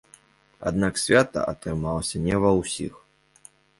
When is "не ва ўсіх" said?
2.25-2.93